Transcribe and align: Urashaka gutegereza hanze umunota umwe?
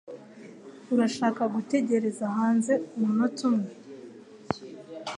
Urashaka 0.93 1.41
gutegereza 1.53 2.25
hanze 2.37 2.73
umunota 2.97 3.41
umwe? 3.49 3.71